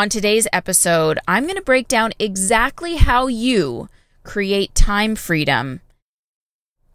On 0.00 0.08
today's 0.08 0.48
episode, 0.50 1.18
I'm 1.28 1.42
going 1.42 1.56
to 1.56 1.60
break 1.60 1.86
down 1.86 2.14
exactly 2.18 2.96
how 2.96 3.26
you 3.26 3.90
create 4.24 4.74
time 4.74 5.14
freedom. 5.14 5.82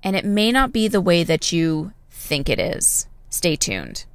And 0.01 0.15
it 0.15 0.25
may 0.25 0.51
not 0.51 0.73
be 0.73 0.87
the 0.87 0.99
way 0.99 1.23
that 1.23 1.51
you 1.51 1.93
think 2.09 2.49
it 2.49 2.57
is. 2.59 3.05
Stay 3.29 3.57
tuned. 3.57 4.05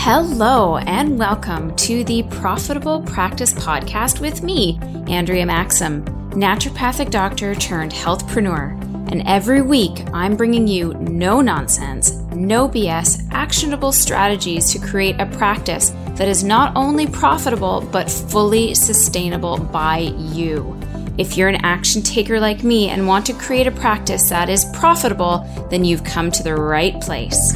Hello, 0.00 0.78
and 0.78 1.18
welcome 1.18 1.76
to 1.76 2.04
the 2.04 2.22
Profitable 2.30 3.02
Practice 3.02 3.52
Podcast 3.52 4.22
with 4.22 4.42
me, 4.42 4.80
Andrea 5.08 5.44
Maxim, 5.44 6.02
naturopathic 6.30 7.10
doctor 7.10 7.54
turned 7.54 7.92
healthpreneur. 7.92 8.80
And 9.12 9.22
every 9.26 9.60
week, 9.60 10.06
I'm 10.14 10.38
bringing 10.38 10.66
you 10.66 10.94
no 10.94 11.42
nonsense, 11.42 12.12
no 12.46 12.68
BS, 12.68 13.26
actionable 13.30 13.92
strategies 13.92 14.70
to 14.72 14.78
create 14.78 15.20
a 15.20 15.26
practice 15.26 15.90
that 16.16 16.28
is 16.28 16.44
not 16.44 16.74
only 16.76 17.06
profitable, 17.06 17.80
but 17.92 18.10
fully 18.10 18.74
sustainable 18.74 19.58
by 19.58 19.98
you. 19.98 20.78
If 21.18 21.36
you're 21.36 21.48
an 21.48 21.64
action 21.64 22.02
taker 22.02 22.40
like 22.40 22.64
me 22.64 22.88
and 22.88 23.06
want 23.06 23.26
to 23.26 23.32
create 23.34 23.66
a 23.66 23.70
practice 23.70 24.28
that 24.30 24.48
is 24.48 24.64
profitable, 24.74 25.46
then 25.70 25.84
you've 25.84 26.04
come 26.04 26.30
to 26.30 26.42
the 26.42 26.54
right 26.54 27.00
place. 27.00 27.54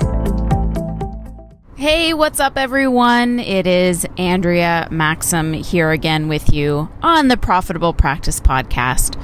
Hey, 1.77 2.15
what's 2.15 2.41
up, 2.41 2.57
everyone? 2.57 3.39
It 3.39 3.67
is 3.67 4.07
Andrea 4.17 4.89
Maxim 4.91 5.53
here 5.53 5.91
again 5.91 6.29
with 6.29 6.53
you 6.53 6.89
on 7.03 7.29
the 7.29 7.37
Profitable 7.37 7.93
Practice 7.93 8.41
Podcast. 8.41 9.23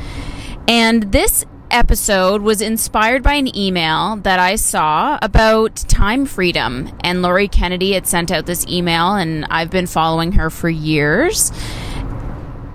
And 0.68 1.12
this 1.12 1.44
episode 1.72 2.42
was 2.42 2.60
inspired 2.60 3.22
by 3.22 3.34
an 3.34 3.56
email 3.56 4.16
that 4.16 4.38
I 4.38 4.56
saw 4.56 5.18
about 5.22 5.76
time 5.76 6.26
freedom. 6.26 6.90
And 7.02 7.22
Lori 7.22 7.48
Kennedy 7.48 7.92
had 7.92 8.06
sent 8.06 8.30
out 8.30 8.46
this 8.46 8.66
email, 8.68 9.14
and 9.14 9.44
I've 9.46 9.70
been 9.70 9.86
following 9.86 10.32
her 10.32 10.50
for 10.50 10.68
years. 10.68 11.50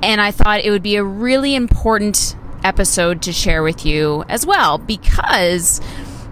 And 0.04 0.20
I 0.20 0.32
thought 0.32 0.62
it 0.62 0.72
would 0.72 0.84
be 0.84 0.96
a 0.96 1.04
really 1.04 1.56
important 1.56 2.36
episode 2.64 3.22
to 3.22 3.32
share 3.32 3.64
with 3.64 3.86
you 3.86 4.26
as 4.28 4.46
well, 4.46 4.78
because 4.78 5.80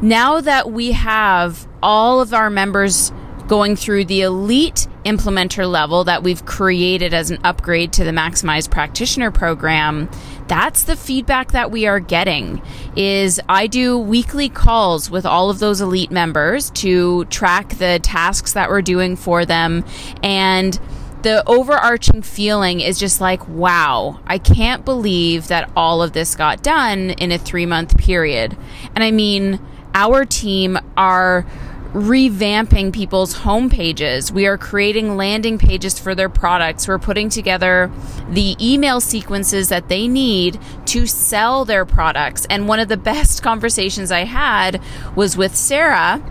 now 0.01 0.41
that 0.41 0.71
we 0.71 0.91
have 0.91 1.67
all 1.81 2.19
of 2.19 2.33
our 2.33 2.49
members 2.49 3.11
going 3.47 3.75
through 3.75 4.05
the 4.05 4.21
elite 4.21 4.87
implementer 5.05 5.69
level 5.69 6.03
that 6.03 6.23
we've 6.23 6.45
created 6.45 7.13
as 7.13 7.29
an 7.29 7.37
upgrade 7.43 7.93
to 7.93 8.03
the 8.03 8.11
maximized 8.11 8.71
practitioner 8.71 9.29
program 9.29 10.09
that's 10.47 10.83
the 10.83 10.95
feedback 10.95 11.51
that 11.51 11.71
we 11.71 11.87
are 11.87 11.99
getting 11.99 12.61
is 12.95 13.39
i 13.49 13.67
do 13.67 13.97
weekly 13.97 14.49
calls 14.49 15.09
with 15.09 15.25
all 15.25 15.49
of 15.49 15.59
those 15.59 15.81
elite 15.81 16.11
members 16.11 16.69
to 16.71 17.25
track 17.25 17.69
the 17.75 17.99
tasks 17.99 18.53
that 18.53 18.69
we're 18.69 18.81
doing 18.81 19.15
for 19.15 19.45
them 19.45 19.83
and 20.21 20.79
the 21.25 21.43
overarching 21.47 22.21
feeling 22.21 22.81
is 22.81 22.99
just 22.99 23.19
like, 23.19 23.47
wow, 23.47 24.19
I 24.27 24.37
can't 24.37 24.85
believe 24.85 25.47
that 25.47 25.71
all 25.75 26.03
of 26.03 26.13
this 26.13 26.35
got 26.35 26.61
done 26.61 27.09
in 27.09 27.31
a 27.31 27.39
three 27.39 27.65
month 27.65 27.97
period. 27.97 28.55
And 28.93 29.03
I 29.03 29.09
mean, 29.09 29.59
our 29.95 30.23
team 30.23 30.77
are 30.95 31.47
revamping 31.95 32.91
people's 32.91 33.31
home 33.31 33.69
pages. 33.69 34.29
We 34.29 34.47
are 34.47 34.57
creating 34.57 35.15
landing 35.15 35.57
pages 35.57 35.97
for 35.97 36.13
their 36.13 36.27
products. 36.27 36.89
We're 36.89 36.99
putting 36.99 37.29
together 37.29 37.89
the 38.29 38.57
email 38.59 38.99
sequences 38.99 39.69
that 39.69 39.87
they 39.87 40.05
need 40.09 40.59
to 40.87 41.07
sell 41.07 41.63
their 41.63 41.85
products. 41.85 42.45
And 42.49 42.67
one 42.67 42.81
of 42.81 42.89
the 42.89 42.97
best 43.05 43.41
conversations 43.41 44.11
I 44.11 44.25
had 44.25 44.81
was 45.15 45.37
with 45.37 45.55
Sarah, 45.55 46.21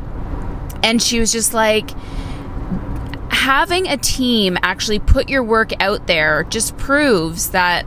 and 0.83 1.03
she 1.03 1.19
was 1.19 1.33
just 1.33 1.55
like, 1.55 1.91
having 3.31 3.89
a 3.89 3.97
team 3.97 4.59
actually 4.63 4.99
put 4.99 5.31
your 5.31 5.43
work 5.43 5.71
out 5.81 6.07
there 6.07 6.45
just 6.45 6.77
proves 6.77 7.51
that 7.51 7.87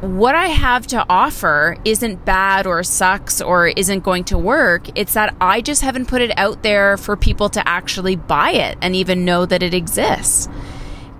what 0.00 0.34
I 0.34 0.46
have 0.46 0.86
to 0.88 1.04
offer 1.10 1.76
isn't 1.84 2.24
bad 2.24 2.66
or 2.66 2.82
sucks 2.82 3.42
or 3.42 3.68
isn't 3.68 4.00
going 4.00 4.24
to 4.24 4.38
work. 4.38 4.86
It's 4.98 5.12
that 5.12 5.34
I 5.40 5.60
just 5.60 5.82
haven't 5.82 6.08
put 6.08 6.22
it 6.22 6.36
out 6.38 6.62
there 6.62 6.96
for 6.96 7.16
people 7.16 7.50
to 7.50 7.68
actually 7.68 8.16
buy 8.16 8.52
it 8.52 8.78
and 8.80 8.96
even 8.96 9.26
know 9.26 9.44
that 9.44 9.62
it 9.62 9.74
exists. 9.74 10.48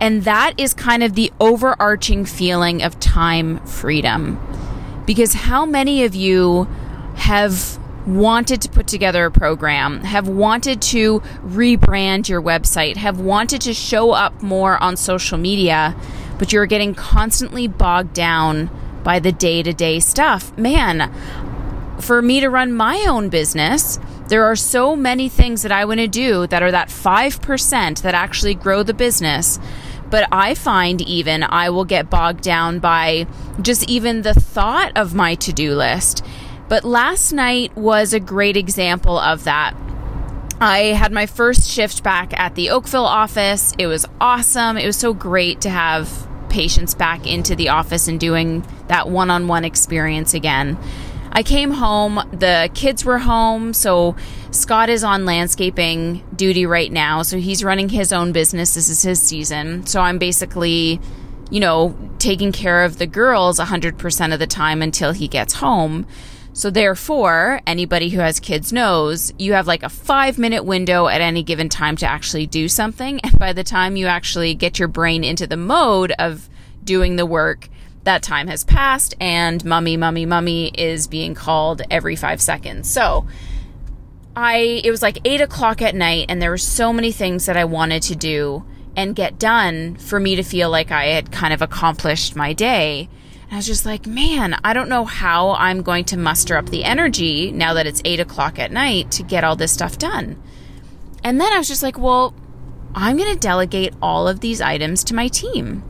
And 0.00 0.24
that 0.24 0.54
is 0.58 0.72
kind 0.72 1.02
of 1.02 1.14
the 1.14 1.30
overarching 1.40 2.24
feeling 2.24 2.82
of 2.82 2.98
time 2.98 3.58
freedom. 3.66 4.40
Because 5.04 5.34
how 5.34 5.66
many 5.66 6.04
of 6.04 6.14
you 6.14 6.64
have 7.16 7.78
wanted 8.06 8.62
to 8.62 8.70
put 8.70 8.86
together 8.86 9.26
a 9.26 9.30
program, 9.30 10.00
have 10.04 10.26
wanted 10.26 10.80
to 10.80 11.20
rebrand 11.44 12.30
your 12.30 12.40
website, 12.40 12.96
have 12.96 13.20
wanted 13.20 13.60
to 13.60 13.74
show 13.74 14.12
up 14.12 14.42
more 14.42 14.82
on 14.82 14.96
social 14.96 15.36
media? 15.36 15.94
But 16.40 16.54
you're 16.54 16.64
getting 16.64 16.94
constantly 16.94 17.68
bogged 17.68 18.14
down 18.14 18.70
by 19.04 19.18
the 19.18 19.30
day 19.30 19.62
to 19.62 19.74
day 19.74 20.00
stuff. 20.00 20.56
Man, 20.56 21.12
for 22.00 22.22
me 22.22 22.40
to 22.40 22.48
run 22.48 22.72
my 22.72 23.04
own 23.06 23.28
business, 23.28 23.98
there 24.28 24.46
are 24.46 24.56
so 24.56 24.96
many 24.96 25.28
things 25.28 25.60
that 25.60 25.70
I 25.70 25.84
want 25.84 26.00
to 26.00 26.08
do 26.08 26.46
that 26.46 26.62
are 26.62 26.70
that 26.70 26.88
5% 26.88 28.00
that 28.00 28.14
actually 28.14 28.54
grow 28.54 28.82
the 28.82 28.94
business. 28.94 29.60
But 30.08 30.28
I 30.32 30.54
find 30.54 31.02
even 31.02 31.42
I 31.42 31.68
will 31.68 31.84
get 31.84 32.08
bogged 32.08 32.42
down 32.42 32.78
by 32.78 33.26
just 33.60 33.86
even 33.90 34.22
the 34.22 34.32
thought 34.32 34.92
of 34.96 35.14
my 35.14 35.34
to 35.34 35.52
do 35.52 35.74
list. 35.74 36.24
But 36.70 36.84
last 36.84 37.32
night 37.32 37.76
was 37.76 38.14
a 38.14 38.20
great 38.20 38.56
example 38.56 39.18
of 39.18 39.44
that. 39.44 39.76
I 40.58 40.94
had 40.94 41.12
my 41.12 41.26
first 41.26 41.70
shift 41.70 42.02
back 42.02 42.32
at 42.38 42.54
the 42.54 42.70
Oakville 42.70 43.04
office. 43.04 43.74
It 43.78 43.88
was 43.88 44.06
awesome. 44.22 44.78
It 44.78 44.86
was 44.86 44.96
so 44.96 45.12
great 45.12 45.60
to 45.62 45.70
have 45.70 46.29
patients 46.50 46.94
back 46.94 47.26
into 47.26 47.56
the 47.56 47.70
office 47.70 48.08
and 48.08 48.20
doing 48.20 48.66
that 48.88 49.08
one 49.08 49.30
on 49.30 49.48
one 49.48 49.64
experience 49.64 50.34
again. 50.34 50.78
I 51.32 51.42
came 51.44 51.70
home, 51.70 52.16
the 52.32 52.70
kids 52.74 53.04
were 53.04 53.18
home, 53.18 53.72
so 53.72 54.16
Scott 54.50 54.90
is 54.90 55.04
on 55.04 55.24
landscaping 55.24 56.24
duty 56.34 56.66
right 56.66 56.90
now, 56.90 57.22
so 57.22 57.38
he's 57.38 57.62
running 57.62 57.88
his 57.88 58.12
own 58.12 58.32
business. 58.32 58.74
This 58.74 58.88
is 58.88 59.02
his 59.02 59.22
season. 59.22 59.86
So 59.86 60.00
I'm 60.00 60.18
basically, 60.18 61.00
you 61.50 61.60
know, 61.60 61.96
taking 62.18 62.50
care 62.50 62.84
of 62.84 62.98
the 62.98 63.06
girls 63.06 63.60
100% 63.60 64.32
of 64.32 64.38
the 64.40 64.46
time 64.46 64.82
until 64.82 65.12
he 65.12 65.28
gets 65.28 65.54
home. 65.54 66.04
So 66.60 66.68
therefore, 66.68 67.62
anybody 67.66 68.10
who 68.10 68.20
has 68.20 68.38
kids 68.38 68.70
knows 68.70 69.32
you 69.38 69.54
have 69.54 69.66
like 69.66 69.82
a 69.82 69.88
five 69.88 70.36
minute 70.36 70.62
window 70.62 71.06
at 71.06 71.22
any 71.22 71.42
given 71.42 71.70
time 71.70 71.96
to 71.96 72.06
actually 72.06 72.46
do 72.46 72.68
something. 72.68 73.18
And 73.24 73.38
by 73.38 73.54
the 73.54 73.64
time 73.64 73.96
you 73.96 74.08
actually 74.08 74.54
get 74.54 74.78
your 74.78 74.86
brain 74.86 75.24
into 75.24 75.46
the 75.46 75.56
mode 75.56 76.12
of 76.18 76.50
doing 76.84 77.16
the 77.16 77.24
work, 77.24 77.70
that 78.04 78.22
time 78.22 78.46
has 78.48 78.62
passed 78.62 79.14
and 79.18 79.64
mummy, 79.64 79.96
mummy, 79.96 80.26
mummy 80.26 80.68
is 80.76 81.06
being 81.06 81.34
called 81.34 81.80
every 81.90 82.14
five 82.14 82.42
seconds. 82.42 82.90
So 82.90 83.26
I, 84.36 84.82
it 84.84 84.90
was 84.90 85.00
like 85.00 85.16
eight 85.24 85.40
o'clock 85.40 85.80
at 85.80 85.94
night 85.94 86.26
and 86.28 86.42
there 86.42 86.50
were 86.50 86.58
so 86.58 86.92
many 86.92 87.10
things 87.10 87.46
that 87.46 87.56
I 87.56 87.64
wanted 87.64 88.02
to 88.02 88.14
do 88.14 88.66
and 88.94 89.16
get 89.16 89.38
done 89.38 89.96
for 89.96 90.20
me 90.20 90.36
to 90.36 90.42
feel 90.42 90.68
like 90.68 90.90
I 90.90 91.06
had 91.06 91.32
kind 91.32 91.54
of 91.54 91.62
accomplished 91.62 92.36
my 92.36 92.52
day. 92.52 93.08
And 93.50 93.56
I 93.56 93.58
was 93.58 93.66
just 93.66 93.84
like, 93.84 94.06
man, 94.06 94.56
I 94.62 94.72
don't 94.72 94.88
know 94.88 95.04
how 95.04 95.54
I'm 95.54 95.82
going 95.82 96.04
to 96.04 96.16
muster 96.16 96.56
up 96.56 96.68
the 96.68 96.84
energy 96.84 97.50
now 97.50 97.74
that 97.74 97.84
it's 97.84 98.00
eight 98.04 98.20
o'clock 98.20 98.60
at 98.60 98.70
night 98.70 99.10
to 99.12 99.24
get 99.24 99.42
all 99.42 99.56
this 99.56 99.72
stuff 99.72 99.98
done. 99.98 100.40
And 101.24 101.40
then 101.40 101.52
I 101.52 101.58
was 101.58 101.66
just 101.66 101.82
like, 101.82 101.98
well, 101.98 102.32
I'm 102.94 103.16
going 103.16 103.34
to 103.34 103.38
delegate 103.38 103.92
all 104.00 104.28
of 104.28 104.38
these 104.38 104.60
items 104.60 105.02
to 105.04 105.16
my 105.16 105.26
team. 105.26 105.82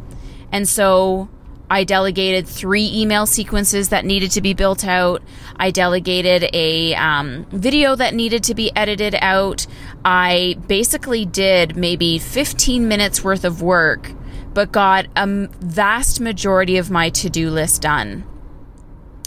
And 0.51 0.67
so 0.67 1.29
I 1.69 1.85
delegated 1.85 2.49
three 2.49 2.91
email 2.95 3.27
sequences 3.27 3.91
that 3.91 4.07
needed 4.07 4.31
to 4.31 4.41
be 4.41 4.55
built 4.55 4.87
out. 4.87 5.23
I 5.57 5.71
delegated 5.71 6.49
a 6.55 6.95
um, 6.95 7.45
video 7.51 7.95
that 7.95 8.15
needed 8.15 8.43
to 8.45 8.55
be 8.55 8.75
edited 8.75 9.17
out. 9.21 9.67
I 10.03 10.57
basically 10.67 11.27
did 11.27 11.77
maybe 11.77 12.19
15 12.19 12.89
minutes 12.89 13.23
worth 13.23 13.45
of 13.45 13.61
work 13.61 14.13
but 14.55 14.73
got 14.73 15.07
a 15.17 15.27
vast 15.61 16.21
majority 16.21 16.77
of 16.77 16.91
my 16.91 17.11
to 17.11 17.31
do 17.31 17.51
list 17.51 17.83
done. 17.83 18.25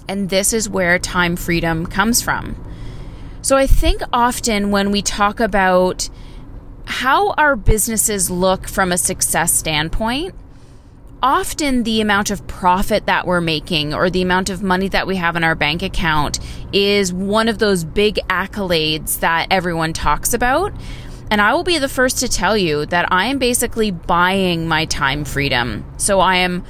And 0.07 0.29
this 0.29 0.53
is 0.53 0.69
where 0.69 0.99
time 0.99 1.35
freedom 1.35 1.85
comes 1.85 2.21
from. 2.21 2.61
So 3.41 3.57
I 3.57 3.67
think 3.67 4.01
often 4.11 4.71
when 4.71 4.91
we 4.91 5.01
talk 5.01 5.39
about 5.39 6.09
how 6.85 7.31
our 7.31 7.55
businesses 7.55 8.29
look 8.29 8.67
from 8.67 8.91
a 8.91 8.97
success 8.97 9.53
standpoint, 9.53 10.35
often 11.21 11.83
the 11.83 12.01
amount 12.01 12.31
of 12.31 12.45
profit 12.47 13.05
that 13.05 13.25
we're 13.25 13.41
making 13.41 13.93
or 13.93 14.09
the 14.09 14.21
amount 14.21 14.49
of 14.49 14.61
money 14.61 14.89
that 14.89 15.07
we 15.07 15.15
have 15.15 15.37
in 15.37 15.43
our 15.43 15.55
bank 15.55 15.81
account 15.81 16.39
is 16.73 17.13
one 17.13 17.47
of 17.47 17.59
those 17.59 17.85
big 17.85 18.15
accolades 18.29 19.21
that 19.21 19.47
everyone 19.49 19.93
talks 19.93 20.33
about. 20.33 20.73
And 21.33 21.41
I 21.41 21.55
will 21.55 21.63
be 21.63 21.79
the 21.79 21.89
first 21.89 22.19
to 22.19 22.27
tell 22.27 22.55
you 22.55 22.85
that 22.85 23.11
I 23.11 23.25
am 23.25 23.39
basically 23.39 23.89
buying 23.89 24.67
my 24.67 24.85
time 24.85 25.25
freedom. 25.25 25.83
So 25.97 26.19
I 26.19 26.35
am 26.35 26.63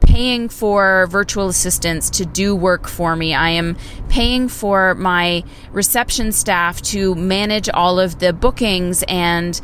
paying 0.00 0.48
for 0.48 1.06
virtual 1.08 1.48
assistants 1.48 2.08
to 2.08 2.24
do 2.24 2.56
work 2.56 2.88
for 2.88 3.14
me. 3.14 3.34
I 3.34 3.50
am 3.50 3.76
paying 4.08 4.48
for 4.48 4.94
my 4.94 5.44
reception 5.72 6.32
staff 6.32 6.80
to 6.84 7.14
manage 7.16 7.68
all 7.68 8.00
of 8.00 8.18
the 8.18 8.32
bookings 8.32 9.04
and 9.08 9.60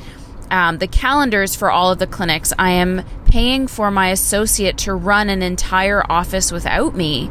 um, 0.51 0.77
the 0.77 0.89
calendars 0.89 1.57
for 1.57 1.71
all 1.71 1.91
of 1.91 1.99
the 1.99 2.07
clinics. 2.07 2.53
I 2.59 2.73
am 2.73 3.07
paying 3.25 3.67
for 3.67 3.91
my 3.91 4.11
associate 4.11 4.77
to 4.81 4.93
run 4.93 5.31
an 5.31 5.41
entire 5.41 6.03
office 6.13 6.53
without 6.53 6.95
me. 6.95 7.31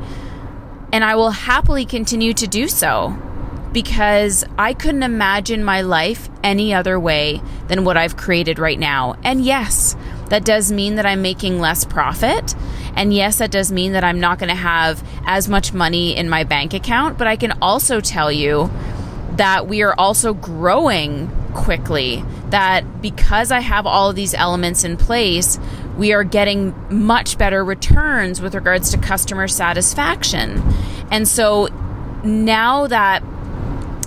And 0.91 1.03
I 1.03 1.15
will 1.15 1.29
happily 1.29 1.85
continue 1.85 2.33
to 2.33 2.47
do 2.47 2.67
so 2.67 3.15
because 3.71 4.45
I 4.57 4.73
couldn't 4.73 5.03
imagine 5.03 5.63
my 5.63 5.81
life 5.81 6.29
any 6.43 6.73
other 6.73 6.99
way 6.99 7.41
than 7.67 7.83
what 7.83 7.97
I've 7.97 8.17
created 8.17 8.59
right 8.59 8.79
now. 8.79 9.15
And 9.23 9.43
yes, 9.43 9.95
that 10.29 10.45
does 10.45 10.71
mean 10.71 10.95
that 10.95 11.05
I'm 11.05 11.21
making 11.21 11.59
less 11.59 11.85
profit. 11.85 12.55
And 12.95 13.13
yes, 13.13 13.37
that 13.37 13.51
does 13.51 13.71
mean 13.71 13.93
that 13.93 14.03
I'm 14.03 14.19
not 14.19 14.39
going 14.39 14.49
to 14.49 14.55
have 14.55 15.03
as 15.25 15.47
much 15.47 15.73
money 15.73 16.15
in 16.15 16.29
my 16.29 16.43
bank 16.43 16.73
account. 16.73 17.17
But 17.17 17.27
I 17.27 17.35
can 17.35 17.53
also 17.61 17.99
tell 17.99 18.31
you 18.31 18.71
that 19.33 19.67
we 19.67 19.83
are 19.83 19.93
also 19.97 20.33
growing 20.33 21.29
quickly. 21.53 22.23
That 22.49 23.01
because 23.01 23.51
I 23.51 23.59
have 23.59 23.85
all 23.85 24.09
of 24.09 24.15
these 24.15 24.33
elements 24.33 24.83
in 24.83 24.97
place, 24.97 25.59
we 25.97 26.13
are 26.13 26.23
getting 26.23 26.73
much 26.89 27.37
better 27.37 27.63
returns 27.63 28.41
with 28.41 28.55
regards 28.55 28.91
to 28.91 28.97
customer 28.97 29.47
satisfaction. 29.47 30.63
And 31.11 31.27
so 31.27 31.67
now 32.23 32.87
that 32.87 33.23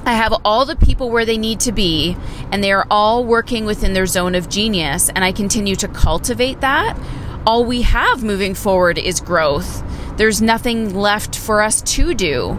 I 0.05 0.15
have 0.15 0.35
all 0.45 0.65
the 0.65 0.77
people 0.77 1.11
where 1.11 1.27
they 1.27 1.37
need 1.37 1.61
to 1.61 1.73
be, 1.73 2.17
and 2.51 2.65
they 2.65 2.73
are 2.73 2.87
all 2.91 3.25
working 3.25 3.67
within 3.67 3.93
their 3.93 4.07
zone 4.07 4.35
of 4.35 4.49
genius, 4.49 5.11
and 5.11 5.23
I 5.23 5.33
continue 5.33 5.77
to 5.77 5.89
cultivate 5.89 6.61
that. 6.63 6.99
All 7.47 7.65
we 7.65 7.83
have 7.83 8.25
moving 8.25 8.55
forward 8.55 8.99
is 8.99 9.21
growth. 9.21 9.83
There's 10.17 10.43
nothing 10.43 10.95
left 10.95 11.37
for 11.37 11.63
us 11.63 11.83
to 11.83 12.15
do. 12.15 12.59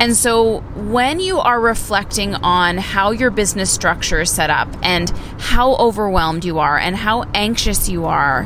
And 0.00 0.16
so, 0.16 0.60
when 0.76 1.18
you 1.18 1.40
are 1.40 1.60
reflecting 1.60 2.34
on 2.36 2.78
how 2.78 3.10
your 3.10 3.30
business 3.30 3.70
structure 3.70 4.20
is 4.20 4.30
set 4.30 4.48
up 4.48 4.68
and 4.82 5.10
how 5.38 5.74
overwhelmed 5.74 6.44
you 6.44 6.58
are 6.60 6.78
and 6.78 6.94
how 6.96 7.24
anxious 7.34 7.88
you 7.88 8.04
are, 8.04 8.44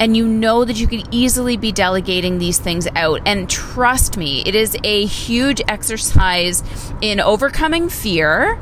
and 0.00 0.16
you 0.16 0.26
know 0.26 0.64
that 0.64 0.80
you 0.80 0.86
can 0.86 1.02
easily 1.12 1.56
be 1.56 1.72
delegating 1.72 2.38
these 2.38 2.58
things 2.58 2.88
out. 2.96 3.20
And 3.26 3.48
trust 3.48 4.16
me, 4.16 4.42
it 4.44 4.54
is 4.54 4.76
a 4.84 5.06
huge 5.06 5.60
exercise 5.68 6.62
in 7.00 7.20
overcoming 7.20 7.88
fear 7.88 8.58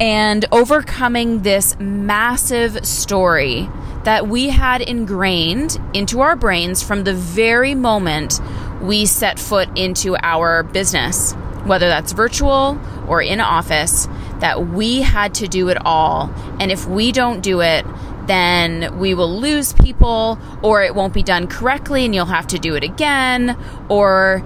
and 0.00 0.44
overcoming 0.50 1.42
this 1.42 1.78
massive 1.78 2.84
story 2.86 3.68
that 4.04 4.26
we 4.26 4.48
had 4.48 4.80
ingrained 4.82 5.80
into 5.94 6.20
our 6.20 6.34
brains 6.34 6.82
from 6.82 7.04
the 7.04 7.14
very 7.14 7.74
moment 7.74 8.40
we 8.80 9.06
set 9.06 9.38
foot 9.38 9.68
into 9.78 10.16
our 10.16 10.64
business, 10.64 11.32
whether 11.64 11.88
that's 11.88 12.12
virtual 12.12 12.80
or 13.06 13.22
in 13.22 13.40
office, 13.40 14.08
that 14.40 14.66
we 14.66 15.02
had 15.02 15.34
to 15.34 15.46
do 15.46 15.68
it 15.68 15.78
all. 15.84 16.34
And 16.58 16.72
if 16.72 16.86
we 16.86 17.12
don't 17.12 17.40
do 17.40 17.60
it, 17.60 17.86
then 18.26 18.98
we 18.98 19.14
will 19.14 19.40
lose 19.40 19.72
people, 19.72 20.38
or 20.62 20.82
it 20.82 20.94
won't 20.94 21.14
be 21.14 21.22
done 21.22 21.46
correctly 21.48 22.04
and 22.04 22.14
you'll 22.14 22.26
have 22.26 22.46
to 22.48 22.58
do 22.58 22.74
it 22.74 22.84
again, 22.84 23.56
or 23.88 24.44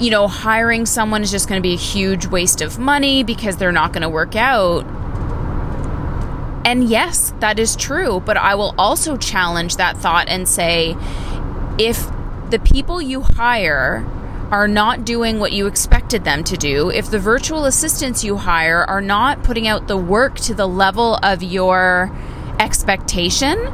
you 0.00 0.10
know, 0.10 0.26
hiring 0.26 0.84
someone 0.84 1.22
is 1.22 1.30
just 1.30 1.48
going 1.48 1.60
to 1.60 1.62
be 1.62 1.74
a 1.74 1.78
huge 1.78 2.26
waste 2.26 2.60
of 2.60 2.78
money 2.78 3.22
because 3.22 3.56
they're 3.56 3.72
not 3.72 3.92
going 3.92 4.02
to 4.02 4.08
work 4.08 4.34
out. 4.34 4.84
And 6.66 6.84
yes, 6.84 7.32
that 7.38 7.58
is 7.60 7.76
true, 7.76 8.20
but 8.20 8.36
I 8.36 8.56
will 8.56 8.74
also 8.76 9.16
challenge 9.16 9.76
that 9.76 9.96
thought 9.96 10.28
and 10.28 10.48
say 10.48 10.96
if 11.78 12.10
the 12.50 12.58
people 12.58 13.00
you 13.00 13.20
hire 13.20 14.04
are 14.50 14.68
not 14.68 15.04
doing 15.04 15.38
what 15.38 15.52
you 15.52 15.66
expected 15.66 16.24
them 16.24 16.42
to 16.44 16.56
do, 16.56 16.90
if 16.90 17.10
the 17.10 17.18
virtual 17.18 17.64
assistants 17.64 18.24
you 18.24 18.36
hire 18.36 18.84
are 18.84 19.00
not 19.00 19.42
putting 19.44 19.68
out 19.68 19.86
the 19.86 19.96
work 19.96 20.36
to 20.36 20.54
the 20.54 20.66
level 20.66 21.18
of 21.22 21.42
your 21.42 22.10
expectation, 22.58 23.72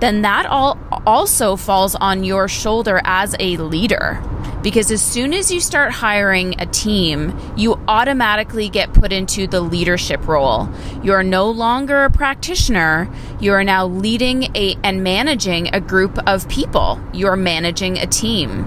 then 0.00 0.22
that 0.22 0.46
all 0.46 0.78
also 1.06 1.56
falls 1.56 1.94
on 1.94 2.24
your 2.24 2.48
shoulder 2.48 3.00
as 3.04 3.34
a 3.38 3.56
leader. 3.56 4.22
Because 4.62 4.90
as 4.90 5.02
soon 5.02 5.34
as 5.34 5.50
you 5.50 5.60
start 5.60 5.92
hiring 5.92 6.58
a 6.58 6.64
team, 6.64 7.38
you 7.54 7.78
automatically 7.86 8.70
get 8.70 8.94
put 8.94 9.12
into 9.12 9.46
the 9.46 9.60
leadership 9.60 10.26
role. 10.26 10.70
You 11.02 11.12
are 11.12 11.22
no 11.22 11.50
longer 11.50 12.04
a 12.04 12.10
practitioner. 12.10 13.10
You 13.40 13.52
are 13.52 13.62
now 13.62 13.86
leading 13.86 14.44
a 14.56 14.76
and 14.82 15.04
managing 15.04 15.74
a 15.74 15.80
group 15.80 16.18
of 16.26 16.48
people. 16.48 16.98
You're 17.12 17.36
managing 17.36 17.98
a 17.98 18.06
team. 18.06 18.64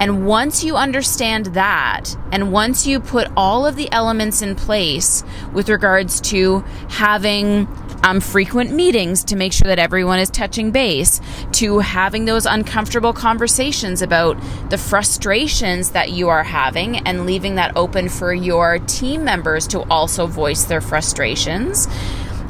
And 0.00 0.26
once 0.26 0.62
you 0.62 0.76
understand 0.76 1.46
that, 1.46 2.16
and 2.30 2.52
once 2.52 2.86
you 2.86 3.00
put 3.00 3.28
all 3.36 3.66
of 3.66 3.74
the 3.76 3.90
elements 3.90 4.42
in 4.42 4.54
place 4.54 5.24
with 5.52 5.68
regards 5.68 6.20
to 6.32 6.60
having 6.88 7.66
um, 8.02 8.20
frequent 8.20 8.72
meetings 8.72 9.24
to 9.24 9.36
make 9.36 9.52
sure 9.52 9.66
that 9.68 9.78
everyone 9.78 10.18
is 10.18 10.30
touching 10.30 10.70
base, 10.70 11.20
to 11.52 11.78
having 11.80 12.24
those 12.24 12.46
uncomfortable 12.46 13.12
conversations 13.12 14.02
about 14.02 14.36
the 14.70 14.78
frustrations 14.78 15.90
that 15.90 16.10
you 16.10 16.28
are 16.28 16.44
having 16.44 16.98
and 16.98 17.26
leaving 17.26 17.56
that 17.56 17.76
open 17.76 18.08
for 18.08 18.32
your 18.32 18.78
team 18.80 19.24
members 19.24 19.66
to 19.68 19.80
also 19.90 20.26
voice 20.26 20.64
their 20.64 20.80
frustrations. 20.80 21.88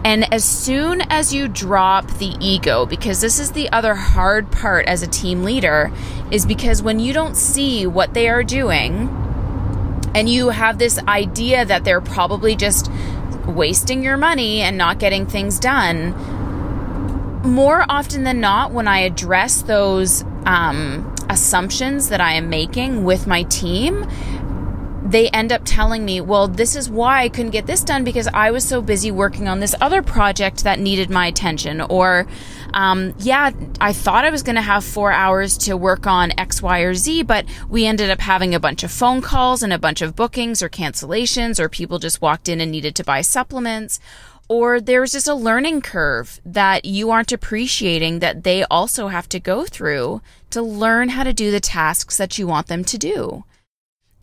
And 0.05 0.33
as 0.33 0.45
soon 0.45 1.03
as 1.11 1.35
you 1.35 1.49
drop 1.49 2.07
the 2.19 2.37
ego, 2.41 2.87
because 2.87 3.21
this 3.21 3.39
is 3.39 3.53
the 3.53 3.69
other 3.71 3.95
hard 3.95 4.51
part 4.53 4.87
as 4.87 5.03
a 5.03 5.07
team 5.07 5.43
leader, 5.43 5.93
is 6.31 6.47
because 6.47 6.83
when 6.83 7.01
you 7.01 7.13
don't 7.13 7.37
see 7.37 7.87
what 7.87 8.15
they 8.15 8.29
are 8.29 8.45
doing, 8.45 9.09
and 10.15 10.29
you 10.29 10.49
have 10.49 10.79
this 10.79 10.99
idea 11.01 11.65
that 11.65 11.85
they're 11.85 12.01
probably 12.01 12.57
just 12.57 12.91
wasting 13.49 14.03
your 14.03 14.17
money 14.17 14.61
and 14.61 14.77
not 14.77 14.99
getting 14.99 15.27
things 15.27 15.59
done, 15.59 16.13
more 17.43 17.85
often 17.89 18.25
than 18.25 18.41
not, 18.41 18.73
when 18.73 18.87
I 18.87 19.01
address 19.01 19.63
those 19.63 20.23
um, 20.45 21.15
assumptions 21.31 22.09
that 22.09 22.21
I 22.21 22.33
am 22.35 22.51
making 22.51 23.05
with 23.05 23.27
my 23.27 23.45
team, 23.45 24.07
they 25.09 25.31
end 25.31 25.53
up 25.53 25.63
telling 25.65 26.05
me, 26.05 26.21
well, 26.21 26.49
this 26.49 26.77
is 26.77 26.91
why 26.91 27.23
I 27.23 27.29
couldn't 27.31 27.53
get 27.53 27.67
this 27.67 27.83
done 27.83 28.05
because 28.05 28.29
I 28.29 28.51
was 28.51 28.63
so 28.63 28.83
busy 28.83 29.11
working 29.11 29.49
on 29.49 29.61
this 29.61 29.75
other 29.81 30.03
project 30.03 30.65
that 30.65 30.79
needed 30.79 31.09
my 31.09 31.27
attention. 31.27 31.81
Or, 31.81 32.27
um, 32.75 33.15
yeah, 33.19 33.51
I 33.81 33.95
thought 33.95 34.27
I 34.27 34.31
was 34.31 34.43
going 34.43 34.57
to 34.57 34.63
have 34.63 34.85
four 34.85 35.11
hours 35.11 35.57
to 35.59 35.79
work 35.79 36.07
on 36.07 36.39
X, 36.39 36.61
Y, 36.61 36.81
or 36.81 36.95
Z, 36.95 37.23
but 37.23 37.47
we 37.71 37.87
ended 37.87 38.11
up 38.11 38.21
having 38.21 38.55
a 38.55 38.61
bunch 38.61 38.83
of 38.83 38.91
phone 38.91 39.23
calls 39.23 39.63
and 39.63 39.73
a 39.73 39.79
bunch 39.79 40.03
of 40.03 40.15
bookings 40.15 40.63
or 40.63 40.69
cancellations, 40.69 41.59
or 41.59 41.71
people 41.71 41.99
just 41.99 42.21
walked 42.21 42.49
in 42.49 42.61
and 42.61 42.71
needed 42.71 42.95
to 42.97 43.05
buy 43.05 43.23
supplements. 43.23 44.01
Or 44.47 44.79
there's 44.81 45.13
just 45.13 45.29
a 45.29 45.35
learning 45.35 45.83
curve 45.83 46.41
that 46.45 46.85
you 46.85 47.11
aren't 47.11 47.33
appreciating 47.33 48.19
that 48.19 48.45
they 48.45 48.65
also 48.65 49.09
have 49.09 49.29
to 49.31 49.41
go 49.41 49.65
through 49.65 50.21
to 50.51 50.61
learn 50.61 51.11
how 51.11 51.23
to 51.23 51.33
do 51.33 51.51
the 51.51 51.61
tasks 51.61 52.17
that 52.19 52.39
you 52.39 52.47
want 52.47 52.67
them 52.67 52.85
to 52.85 52.99
do. 52.99 53.45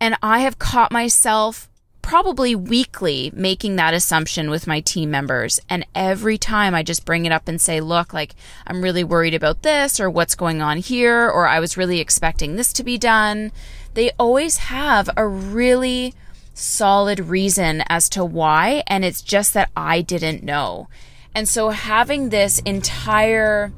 And 0.00 0.16
I 0.22 0.40
have 0.40 0.58
caught 0.58 0.92
myself 0.92 1.68
probably 2.02 2.54
weekly 2.54 3.32
making 3.34 3.74
that 3.74 3.92
assumption 3.92 4.48
with 4.48 4.68
my 4.68 4.78
team 4.78 5.10
members. 5.10 5.58
And 5.68 5.84
every 5.92 6.38
time 6.38 6.72
I 6.72 6.84
just 6.84 7.04
bring 7.04 7.26
it 7.26 7.32
up 7.32 7.48
and 7.48 7.60
say, 7.60 7.80
look, 7.80 8.14
like 8.14 8.36
I'm 8.64 8.80
really 8.80 9.02
worried 9.02 9.34
about 9.34 9.62
this 9.62 9.98
or 9.98 10.08
what's 10.08 10.36
going 10.36 10.62
on 10.62 10.78
here, 10.78 11.28
or 11.28 11.48
I 11.48 11.58
was 11.58 11.76
really 11.76 11.98
expecting 11.98 12.54
this 12.54 12.72
to 12.74 12.84
be 12.84 12.96
done. 12.96 13.50
They 13.94 14.12
always 14.20 14.58
have 14.58 15.10
a 15.16 15.26
really 15.26 16.14
solid 16.54 17.18
reason 17.18 17.82
as 17.88 18.08
to 18.10 18.24
why. 18.24 18.84
And 18.86 19.04
it's 19.04 19.20
just 19.20 19.52
that 19.54 19.70
I 19.76 20.00
didn't 20.00 20.44
know. 20.44 20.88
And 21.34 21.48
so 21.48 21.70
having 21.70 22.28
this 22.28 22.60
entire 22.60 23.72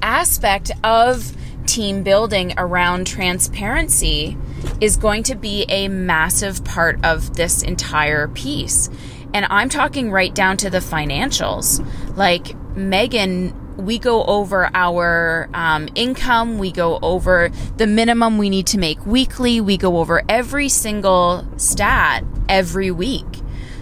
aspect 0.00 0.70
of 0.84 1.36
team 1.66 2.02
building 2.02 2.54
around 2.56 3.06
transparency 3.06 4.36
is 4.80 4.96
going 4.96 5.22
to 5.24 5.34
be 5.34 5.64
a 5.68 5.88
massive 5.88 6.64
part 6.64 7.04
of 7.04 7.36
this 7.36 7.62
entire 7.62 8.28
piece. 8.28 8.88
And 9.34 9.46
I'm 9.50 9.68
talking 9.68 10.10
right 10.10 10.34
down 10.34 10.56
to 10.58 10.70
the 10.70 10.78
financials. 10.78 11.86
Like 12.16 12.54
Megan 12.76 13.54
we 13.76 13.98
go 13.98 14.24
over 14.24 14.70
our 14.74 15.48
um, 15.52 15.88
income, 15.94 16.58
we 16.58 16.72
go 16.72 16.98
over 17.02 17.50
the 17.76 17.86
minimum 17.86 18.38
we 18.38 18.48
need 18.48 18.66
to 18.68 18.78
make 18.78 19.04
weekly, 19.04 19.60
we 19.60 19.76
go 19.76 19.98
over 19.98 20.22
every 20.28 20.68
single 20.68 21.46
stat 21.58 22.24
every 22.48 22.90
week. 22.90 23.26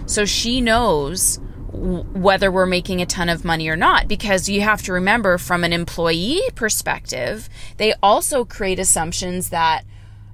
So 0.05 0.25
she 0.25 0.61
knows 0.61 1.39
whether 1.75 2.51
we're 2.51 2.65
making 2.65 3.01
a 3.01 3.05
ton 3.05 3.29
of 3.29 3.45
money 3.45 3.67
or 3.67 3.75
not 3.75 4.07
because 4.07 4.49
you 4.49 4.61
have 4.61 4.81
to 4.81 4.93
remember 4.93 5.37
from 5.37 5.63
an 5.63 5.73
employee 5.73 6.41
perspective 6.55 7.49
they 7.77 7.93
also 8.01 8.45
create 8.45 8.79
assumptions 8.79 9.49
that 9.49 9.83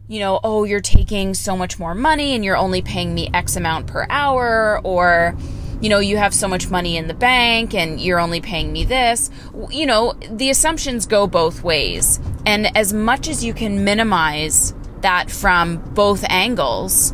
you 0.07 0.19
know 0.19 0.39
oh 0.43 0.63
you're 0.63 0.81
taking 0.81 1.33
so 1.33 1.55
much 1.57 1.79
more 1.79 1.95
money 1.95 2.35
and 2.35 2.43
you're 2.45 2.57
only 2.57 2.81
paying 2.81 3.13
me 3.13 3.29
x 3.33 3.55
amount 3.55 3.87
per 3.87 4.05
hour 4.09 4.79
or 4.83 5.35
you 5.81 5.89
know 5.89 5.99
you 5.99 6.15
have 6.15 6.33
so 6.33 6.47
much 6.47 6.69
money 6.69 6.95
in 6.95 7.07
the 7.07 7.13
bank 7.13 7.73
and 7.73 7.99
you're 7.99 8.19
only 8.19 8.39
paying 8.39 8.71
me 8.71 8.85
this. 8.85 9.29
You 9.69 9.87
know 9.87 10.13
the 10.29 10.49
assumptions 10.49 11.07
go 11.07 11.27
both 11.27 11.63
ways. 11.63 12.19
And 12.45 12.75
as 12.77 12.93
much 12.93 13.27
as 13.27 13.43
you 13.43 13.53
can 13.53 13.83
minimize 13.83 14.73
that 15.01 15.31
from 15.31 15.77
both 15.93 16.23
angles 16.29 17.13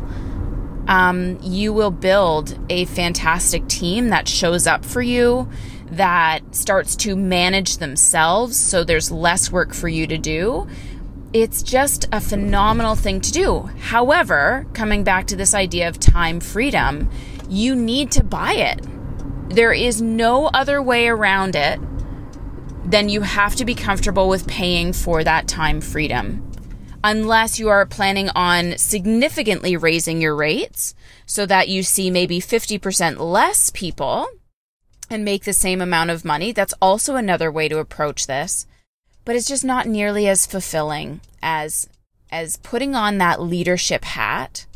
um, 0.88 1.38
you 1.42 1.72
will 1.72 1.90
build 1.90 2.58
a 2.70 2.86
fantastic 2.86 3.68
team 3.68 4.08
that 4.08 4.26
shows 4.26 4.66
up 4.66 4.84
for 4.84 5.02
you, 5.02 5.48
that 5.90 6.40
starts 6.54 6.96
to 6.96 7.14
manage 7.14 7.76
themselves 7.76 8.56
so 8.56 8.84
there's 8.84 9.10
less 9.10 9.52
work 9.52 9.72
for 9.72 9.88
you 9.88 10.06
to 10.06 10.18
do. 10.18 10.66
It's 11.32 11.62
just 11.62 12.08
a 12.10 12.20
phenomenal 12.20 12.94
thing 12.94 13.20
to 13.20 13.30
do. 13.30 13.70
However, 13.80 14.66
coming 14.72 15.04
back 15.04 15.26
to 15.26 15.36
this 15.36 15.54
idea 15.54 15.88
of 15.88 16.00
time 16.00 16.40
freedom, 16.40 17.10
you 17.48 17.74
need 17.76 18.10
to 18.12 18.24
buy 18.24 18.54
it. 18.54 18.80
There 19.50 19.72
is 19.72 20.00
no 20.00 20.46
other 20.46 20.82
way 20.82 21.08
around 21.08 21.54
it 21.54 21.80
than 22.84 23.10
you 23.10 23.20
have 23.20 23.56
to 23.56 23.66
be 23.66 23.74
comfortable 23.74 24.28
with 24.28 24.46
paying 24.46 24.94
for 24.94 25.22
that 25.22 25.46
time 25.46 25.82
freedom. 25.82 26.47
Unless 27.04 27.58
you 27.58 27.68
are 27.68 27.86
planning 27.86 28.28
on 28.30 28.76
significantly 28.76 29.76
raising 29.76 30.20
your 30.20 30.34
rates 30.34 30.94
so 31.26 31.46
that 31.46 31.68
you 31.68 31.82
see 31.82 32.10
maybe 32.10 32.40
50% 32.40 33.18
less 33.18 33.70
people 33.70 34.26
and 35.08 35.24
make 35.24 35.44
the 35.44 35.52
same 35.52 35.80
amount 35.80 36.10
of 36.10 36.24
money. 36.24 36.52
That's 36.52 36.74
also 36.82 37.14
another 37.14 37.52
way 37.52 37.68
to 37.68 37.78
approach 37.78 38.26
this. 38.26 38.66
But 39.24 39.36
it's 39.36 39.48
just 39.48 39.64
not 39.64 39.86
nearly 39.86 40.26
as 40.26 40.46
fulfilling 40.46 41.20
as 41.42 41.88
as 42.30 42.58
putting 42.58 42.94
on 42.94 43.18
that 43.18 43.40
leadership 43.40 44.04
hat 44.04 44.66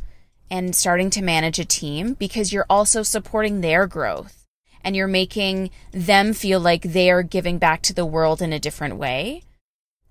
and 0.50 0.74
starting 0.74 1.10
to 1.10 1.22
manage 1.22 1.58
a 1.58 1.64
team 1.64 2.14
because 2.14 2.52
you're 2.52 2.66
also 2.70 3.02
supporting 3.02 3.60
their 3.60 3.86
growth 3.86 4.46
and 4.84 4.96
you're 4.96 5.08
making 5.08 5.70
them 5.90 6.32
feel 6.32 6.60
like 6.60 6.82
they 6.82 7.10
are 7.10 7.22
giving 7.22 7.58
back 7.58 7.82
to 7.82 7.94
the 7.94 8.06
world 8.06 8.40
in 8.40 8.52
a 8.52 8.58
different 8.58 8.96
way. 8.96 9.42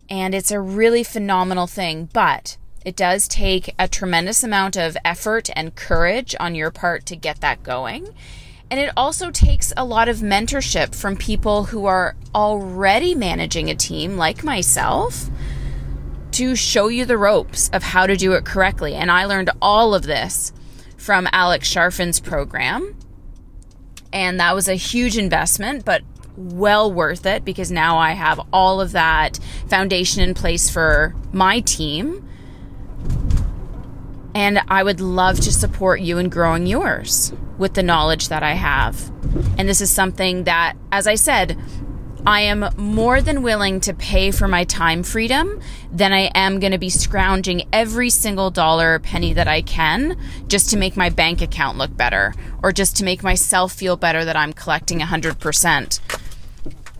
And 0.09 0.35
it's 0.35 0.51
a 0.51 0.59
really 0.59 1.03
phenomenal 1.03 1.67
thing, 1.67 2.09
but 2.13 2.57
it 2.83 2.95
does 2.95 3.27
take 3.27 3.73
a 3.77 3.87
tremendous 3.87 4.43
amount 4.43 4.75
of 4.75 4.97
effort 5.05 5.49
and 5.55 5.75
courage 5.75 6.35
on 6.39 6.55
your 6.55 6.71
part 6.71 7.05
to 7.07 7.15
get 7.15 7.41
that 7.41 7.63
going. 7.63 8.09
And 8.71 8.79
it 8.79 8.91
also 8.95 9.31
takes 9.31 9.73
a 9.75 9.85
lot 9.85 10.07
of 10.07 10.17
mentorship 10.17 10.95
from 10.95 11.17
people 11.17 11.65
who 11.65 11.85
are 11.85 12.15
already 12.33 13.13
managing 13.13 13.69
a 13.69 13.75
team, 13.75 14.17
like 14.17 14.43
myself, 14.43 15.29
to 16.31 16.55
show 16.55 16.87
you 16.87 17.05
the 17.05 17.17
ropes 17.17 17.69
of 17.73 17.83
how 17.83 18.07
to 18.07 18.15
do 18.15 18.31
it 18.33 18.45
correctly. 18.45 18.95
And 18.95 19.11
I 19.11 19.25
learned 19.25 19.51
all 19.61 19.93
of 19.93 20.03
this 20.03 20.53
from 20.97 21.27
Alex 21.31 21.73
Charfen's 21.73 22.19
program. 22.19 22.95
And 24.13 24.39
that 24.39 24.55
was 24.55 24.67
a 24.67 24.75
huge 24.75 25.17
investment, 25.17 25.83
but 25.83 26.01
well 26.35 26.91
worth 26.91 27.25
it 27.25 27.45
because 27.45 27.71
now 27.71 27.97
I 27.97 28.11
have 28.11 28.39
all 28.51 28.81
of 28.81 28.91
that 28.93 29.39
foundation 29.67 30.21
in 30.21 30.33
place 30.33 30.69
for 30.69 31.15
my 31.31 31.59
team. 31.61 32.27
And 34.33 34.61
I 34.69 34.83
would 34.83 35.01
love 35.01 35.41
to 35.41 35.51
support 35.51 35.99
you 35.99 36.17
in 36.17 36.29
growing 36.29 36.65
yours 36.65 37.33
with 37.57 37.73
the 37.73 37.83
knowledge 37.83 38.29
that 38.29 38.43
I 38.43 38.53
have. 38.53 39.11
And 39.57 39.67
this 39.67 39.81
is 39.81 39.91
something 39.91 40.45
that, 40.45 40.77
as 40.91 41.05
I 41.05 41.15
said, 41.15 41.57
I 42.25 42.41
am 42.41 42.69
more 42.77 43.19
than 43.19 43.41
willing 43.41 43.79
to 43.81 43.95
pay 43.95 44.29
for 44.29 44.47
my 44.47 44.63
time 44.63 45.01
freedom 45.01 45.59
than 45.91 46.13
I 46.13 46.29
am 46.35 46.59
going 46.59 46.71
to 46.71 46.77
be 46.77 46.89
scrounging 46.89 47.63
every 47.73 48.11
single 48.11 48.51
dollar 48.51 48.93
or 48.93 48.99
penny 48.99 49.33
that 49.33 49.47
I 49.47 49.63
can 49.63 50.17
just 50.47 50.69
to 50.69 50.77
make 50.77 50.95
my 50.95 51.09
bank 51.09 51.41
account 51.41 51.79
look 51.79 51.95
better 51.97 52.35
or 52.61 52.71
just 52.71 52.95
to 52.97 53.03
make 53.03 53.23
myself 53.23 53.73
feel 53.73 53.97
better 53.97 54.23
that 54.23 54.35
I'm 54.35 54.53
collecting 54.53 54.99
100%. 54.99 56.20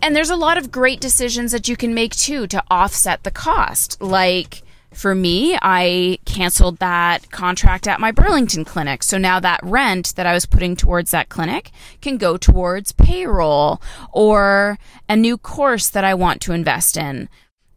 And 0.02 0.16
there's 0.16 0.30
a 0.30 0.36
lot 0.36 0.58
of 0.58 0.72
great 0.72 1.00
decisions 1.00 1.52
that 1.52 1.68
you 1.68 1.76
can 1.76 1.94
make 1.94 2.14
too 2.14 2.48
to 2.48 2.62
offset 2.68 3.22
the 3.22 3.30
cost, 3.30 4.02
like 4.02 4.62
for 4.92 5.14
me, 5.14 5.56
I 5.62 6.18
canceled 6.24 6.78
that 6.78 7.30
contract 7.30 7.88
at 7.88 8.00
my 8.00 8.12
Burlington 8.12 8.64
clinic. 8.64 9.02
So 9.02 9.16
now 9.16 9.40
that 9.40 9.60
rent 9.62 10.14
that 10.16 10.26
I 10.26 10.34
was 10.34 10.46
putting 10.46 10.76
towards 10.76 11.10
that 11.12 11.28
clinic 11.28 11.70
can 12.00 12.18
go 12.18 12.36
towards 12.36 12.92
payroll 12.92 13.80
or 14.12 14.78
a 15.08 15.16
new 15.16 15.38
course 15.38 15.88
that 15.88 16.04
I 16.04 16.14
want 16.14 16.40
to 16.42 16.52
invest 16.52 16.96
in. 16.96 17.28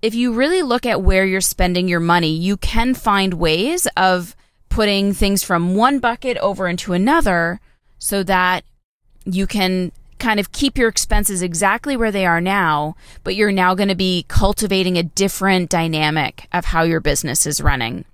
If 0.01 0.13
you 0.13 0.34
really 0.34 0.62
look 0.62 0.86
at 0.86 1.01
where 1.01 1.25
you're 1.25 1.41
spending 1.41 1.88
your 1.88 2.00
money, 2.00 2.36
you 2.36 2.58
can 2.58 2.94
find 2.94 3.36
ways 3.36 3.88
of 3.96 4.36
putting 4.70 5.13
things 5.13 5.41
from 5.41 5.75
one 5.75 6.00
bucket 6.00 6.38
over 6.38 6.67
into 6.67 6.94
another 6.94 7.62
so 7.98 8.24
that 8.24 8.65
you 9.24 9.48
can 9.48 9.91
kind 10.19 10.39
of 10.39 10.51
keep 10.51 10.77
your 10.77 10.89
expenses 10.89 11.41
exactly 11.41 11.98
where 11.98 12.12
they 12.12 12.25
are 12.25 12.41
now, 12.41 12.95
but 13.24 13.36
you're 13.36 13.51
now 13.51 13.75
going 13.75 13.89
to 13.89 13.95
be 13.95 14.25
cultivating 14.27 14.98
a 14.98 15.03
different 15.03 15.69
dynamic 15.69 16.48
of 16.51 16.65
how 16.65 16.84
your 16.84 17.00
business 17.00 17.45
is 17.45 17.62
running. 17.62 18.05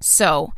So, 0.00 0.52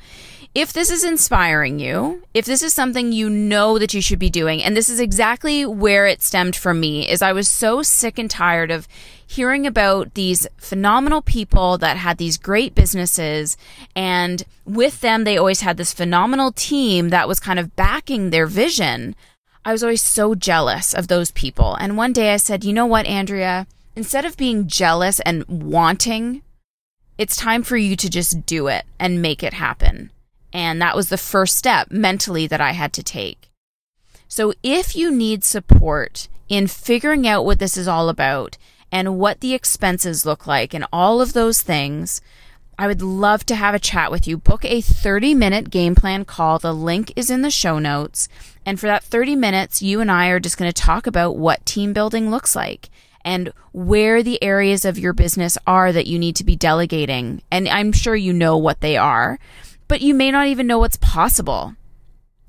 if 0.54 0.72
this 0.72 0.90
is 0.90 1.02
inspiring 1.02 1.78
you, 1.78 2.22
if 2.34 2.44
this 2.44 2.62
is 2.62 2.74
something 2.74 3.10
you 3.10 3.30
know 3.30 3.78
that 3.78 3.94
you 3.94 4.02
should 4.02 4.18
be 4.18 4.28
doing, 4.28 4.62
and 4.62 4.76
this 4.76 4.90
is 4.90 5.00
exactly 5.00 5.64
where 5.64 6.06
it 6.06 6.20
stemmed 6.20 6.54
from 6.54 6.78
me, 6.78 7.08
is 7.08 7.22
I 7.22 7.32
was 7.32 7.48
so 7.48 7.82
sick 7.82 8.18
and 8.18 8.30
tired 8.30 8.70
of 8.70 8.86
hearing 9.26 9.66
about 9.66 10.12
these 10.12 10.46
phenomenal 10.58 11.22
people 11.22 11.78
that 11.78 11.96
had 11.96 12.18
these 12.18 12.36
great 12.36 12.74
businesses 12.74 13.56
and 13.96 14.44
with 14.66 15.00
them 15.00 15.24
they 15.24 15.38
always 15.38 15.62
had 15.62 15.78
this 15.78 15.94
phenomenal 15.94 16.52
team 16.52 17.08
that 17.08 17.26
was 17.26 17.40
kind 17.40 17.58
of 17.58 17.74
backing 17.74 18.28
their 18.28 18.46
vision 18.46 19.16
I 19.64 19.72
was 19.72 19.82
always 19.82 20.02
so 20.02 20.34
jealous 20.34 20.92
of 20.92 21.08
those 21.08 21.30
people. 21.30 21.74
And 21.76 21.96
one 21.96 22.12
day 22.12 22.34
I 22.34 22.36
said, 22.36 22.64
you 22.64 22.72
know 22.72 22.86
what, 22.86 23.06
Andrea? 23.06 23.66
Instead 23.94 24.24
of 24.24 24.36
being 24.36 24.66
jealous 24.66 25.20
and 25.20 25.44
wanting, 25.46 26.42
it's 27.16 27.36
time 27.36 27.62
for 27.62 27.76
you 27.76 27.94
to 27.96 28.10
just 28.10 28.44
do 28.44 28.66
it 28.66 28.84
and 28.98 29.22
make 29.22 29.42
it 29.42 29.54
happen. 29.54 30.10
And 30.52 30.82
that 30.82 30.96
was 30.96 31.08
the 31.08 31.18
first 31.18 31.56
step 31.56 31.90
mentally 31.90 32.46
that 32.46 32.60
I 32.60 32.72
had 32.72 32.92
to 32.94 33.02
take. 33.02 33.50
So 34.26 34.52
if 34.62 34.96
you 34.96 35.10
need 35.10 35.44
support 35.44 36.28
in 36.48 36.66
figuring 36.66 37.28
out 37.28 37.44
what 37.44 37.58
this 37.58 37.76
is 37.76 37.86
all 37.86 38.08
about 38.08 38.58
and 38.90 39.18
what 39.18 39.40
the 39.40 39.54
expenses 39.54 40.26
look 40.26 40.46
like 40.46 40.74
and 40.74 40.86
all 40.92 41.20
of 41.20 41.34
those 41.34 41.62
things, 41.62 42.20
I 42.78 42.86
would 42.86 43.02
love 43.02 43.44
to 43.46 43.54
have 43.54 43.74
a 43.74 43.78
chat 43.78 44.10
with 44.10 44.26
you. 44.26 44.36
Book 44.38 44.64
a 44.64 44.80
30 44.80 45.34
minute 45.34 45.70
game 45.70 45.94
plan 45.94 46.24
call. 46.24 46.58
The 46.58 46.72
link 46.72 47.12
is 47.16 47.30
in 47.30 47.42
the 47.42 47.50
show 47.50 47.78
notes. 47.78 48.28
And 48.64 48.78
for 48.80 48.86
that 48.86 49.04
30 49.04 49.36
minutes, 49.36 49.82
you 49.82 50.00
and 50.00 50.10
I 50.10 50.28
are 50.28 50.40
just 50.40 50.56
going 50.56 50.72
to 50.72 50.82
talk 50.82 51.06
about 51.06 51.36
what 51.36 51.66
team 51.66 51.92
building 51.92 52.30
looks 52.30 52.56
like 52.56 52.88
and 53.24 53.52
where 53.72 54.22
the 54.22 54.42
areas 54.42 54.84
of 54.84 54.98
your 54.98 55.12
business 55.12 55.56
are 55.66 55.92
that 55.92 56.06
you 56.06 56.18
need 56.18 56.36
to 56.36 56.44
be 56.44 56.56
delegating. 56.56 57.42
And 57.50 57.68
I'm 57.68 57.92
sure 57.92 58.16
you 58.16 58.32
know 58.32 58.56
what 58.56 58.80
they 58.80 58.96
are, 58.96 59.38
but 59.88 60.00
you 60.00 60.14
may 60.14 60.30
not 60.30 60.48
even 60.48 60.66
know 60.66 60.78
what's 60.78 60.96
possible. 60.96 61.74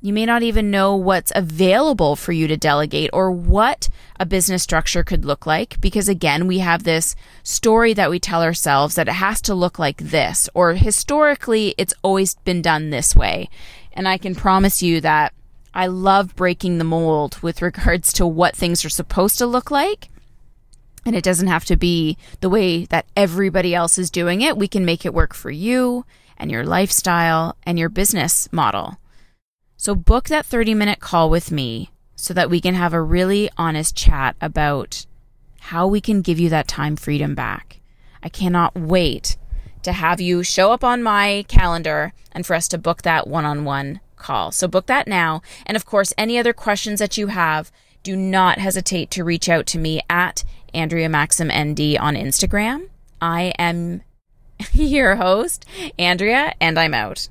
You 0.03 0.11
may 0.11 0.25
not 0.25 0.43
even 0.43 0.69
know 0.69 0.97
what's 0.97 1.31
available 1.33 2.17
for 2.17 2.33
you 2.33 2.45
to 2.49 2.57
delegate 2.57 3.09
or 3.13 3.31
what 3.31 3.87
a 4.19 4.25
business 4.25 4.61
structure 4.61 5.01
could 5.01 5.23
look 5.23 5.45
like 5.45 5.79
because 5.79 6.09
again, 6.09 6.45
we 6.45 6.59
have 6.59 6.83
this 6.83 7.15
story 7.41 7.93
that 7.93 8.09
we 8.09 8.19
tell 8.19 8.43
ourselves 8.43 8.95
that 8.95 9.07
it 9.07 9.13
has 9.13 9.41
to 9.43 9.55
look 9.55 9.79
like 9.79 9.95
this 9.99 10.49
or 10.53 10.73
historically 10.73 11.73
it's 11.77 11.93
always 12.01 12.35
been 12.35 12.61
done 12.61 12.89
this 12.89 13.15
way. 13.15 13.49
And 13.93 14.05
I 14.05 14.17
can 14.17 14.35
promise 14.35 14.83
you 14.83 14.99
that 14.99 15.33
I 15.73 15.87
love 15.87 16.35
breaking 16.35 16.79
the 16.79 16.83
mold 16.83 17.41
with 17.41 17.61
regards 17.61 18.11
to 18.13 18.27
what 18.27 18.57
things 18.57 18.83
are 18.83 18.89
supposed 18.89 19.37
to 19.37 19.45
look 19.45 19.71
like. 19.71 20.09
And 21.05 21.15
it 21.15 21.23
doesn't 21.23 21.47
have 21.47 21.63
to 21.63 21.77
be 21.77 22.17
the 22.41 22.49
way 22.49 22.83
that 22.87 23.05
everybody 23.15 23.73
else 23.73 23.97
is 23.97 24.11
doing 24.11 24.41
it. 24.41 24.57
We 24.57 24.67
can 24.67 24.83
make 24.83 25.05
it 25.05 25.13
work 25.13 25.33
for 25.33 25.49
you 25.49 26.05
and 26.37 26.51
your 26.51 26.65
lifestyle 26.65 27.55
and 27.65 27.79
your 27.79 27.87
business 27.87 28.49
model. 28.51 28.97
So 29.83 29.95
book 29.95 30.29
that 30.29 30.45
30 30.45 30.75
minute 30.75 31.01
call 31.01 31.29
with 31.29 31.51
me 31.51 31.91
so 32.15 32.33
that 32.35 32.49
we 32.49 32.61
can 32.61 32.73
have 32.73 32.93
a 32.93 33.01
really 33.01 33.49
honest 33.57 33.97
chat 33.97 34.37
about 34.39 35.05
how 35.59 35.87
we 35.87 35.99
can 35.99 36.21
give 36.21 36.39
you 36.39 36.47
that 36.51 36.69
time 36.69 36.95
freedom 36.95 37.35
back. 37.35 37.81
I 38.23 38.29
cannot 38.29 38.79
wait 38.79 39.35
to 39.81 39.91
have 39.91 40.21
you 40.21 40.41
show 40.41 40.71
up 40.71 40.85
on 40.85 41.03
my 41.03 41.43
calendar 41.49 42.13
and 42.31 42.45
for 42.45 42.53
us 42.53 42.69
to 42.69 42.77
book 42.77 43.01
that 43.01 43.27
one 43.27 43.43
on 43.43 43.65
one 43.65 43.99
call. 44.15 44.53
So 44.53 44.69
book 44.69 44.85
that 44.85 45.05
now. 45.05 45.41
And 45.65 45.75
of 45.75 45.85
course, 45.85 46.13
any 46.17 46.37
other 46.37 46.53
questions 46.53 46.99
that 46.99 47.17
you 47.17 47.27
have, 47.27 47.69
do 48.03 48.15
not 48.15 48.59
hesitate 48.59 49.11
to 49.11 49.25
reach 49.25 49.49
out 49.49 49.65
to 49.65 49.77
me 49.77 49.99
at 50.09 50.45
Andrea 50.73 51.09
Maxim 51.09 51.49
ND 51.49 51.97
on 51.97 52.15
Instagram. 52.15 52.87
I 53.21 53.53
am 53.59 54.03
your 54.71 55.17
host, 55.17 55.65
Andrea, 55.99 56.53
and 56.61 56.79
I'm 56.79 56.93
out. 56.93 57.27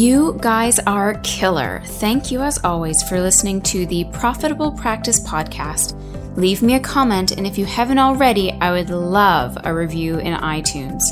You 0.00 0.38
guys 0.40 0.78
are 0.78 1.20
killer. 1.22 1.82
Thank 1.84 2.30
you, 2.30 2.40
as 2.40 2.56
always, 2.64 3.02
for 3.02 3.20
listening 3.20 3.60
to 3.64 3.84
the 3.84 4.04
Profitable 4.14 4.72
Practice 4.72 5.20
Podcast. 5.28 5.92
Leave 6.38 6.62
me 6.62 6.76
a 6.76 6.80
comment, 6.80 7.32
and 7.32 7.46
if 7.46 7.58
you 7.58 7.66
haven't 7.66 7.98
already, 7.98 8.50
I 8.50 8.72
would 8.72 8.88
love 8.88 9.58
a 9.62 9.74
review 9.74 10.16
in 10.16 10.32
iTunes. 10.38 11.02